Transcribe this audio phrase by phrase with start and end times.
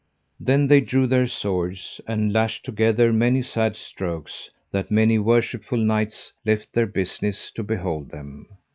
[0.39, 6.33] Then they drew their swords and lashed together many sad strokes, that many worshipful knights
[6.43, 8.47] left their business to behold them.